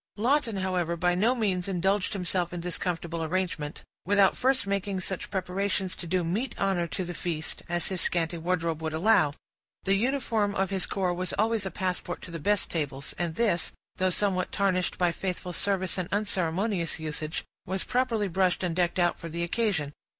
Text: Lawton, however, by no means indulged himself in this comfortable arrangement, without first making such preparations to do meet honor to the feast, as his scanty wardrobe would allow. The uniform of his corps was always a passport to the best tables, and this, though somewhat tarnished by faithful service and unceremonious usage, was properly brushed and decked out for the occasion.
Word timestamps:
Lawton, 0.17 0.57
however, 0.57 0.97
by 0.97 1.13
no 1.13 1.35
means 1.35 1.67
indulged 1.67 2.13
himself 2.13 2.51
in 2.51 2.61
this 2.61 2.79
comfortable 2.79 3.23
arrangement, 3.23 3.83
without 4.03 4.35
first 4.35 4.65
making 4.65 4.99
such 4.99 5.29
preparations 5.29 5.95
to 5.95 6.07
do 6.07 6.23
meet 6.23 6.59
honor 6.59 6.87
to 6.87 7.05
the 7.05 7.13
feast, 7.13 7.61
as 7.69 7.85
his 7.85 8.01
scanty 8.01 8.35
wardrobe 8.39 8.81
would 8.81 8.93
allow. 8.93 9.31
The 9.83 9.93
uniform 9.93 10.55
of 10.55 10.71
his 10.71 10.87
corps 10.87 11.13
was 11.13 11.33
always 11.33 11.67
a 11.67 11.69
passport 11.69 12.23
to 12.23 12.31
the 12.31 12.39
best 12.39 12.71
tables, 12.71 13.13
and 13.19 13.35
this, 13.35 13.73
though 13.97 14.09
somewhat 14.09 14.51
tarnished 14.51 14.97
by 14.97 15.11
faithful 15.11 15.53
service 15.53 15.99
and 15.99 16.09
unceremonious 16.11 16.97
usage, 16.99 17.43
was 17.67 17.83
properly 17.83 18.27
brushed 18.27 18.63
and 18.63 18.75
decked 18.75 18.97
out 18.97 19.19
for 19.19 19.29
the 19.29 19.43
occasion. 19.43 19.93